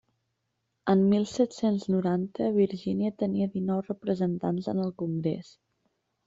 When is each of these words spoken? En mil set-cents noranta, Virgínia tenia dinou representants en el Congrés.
En 0.93 1.01
mil 1.09 1.27
set-cents 1.31 1.85
noranta, 1.95 2.47
Virgínia 2.55 3.13
tenia 3.25 3.49
dinou 3.59 3.85
representants 3.91 4.71
en 4.75 4.83
el 4.87 4.91
Congrés. 5.05 5.55